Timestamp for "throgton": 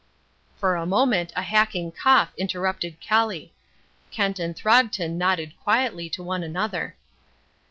4.55-5.15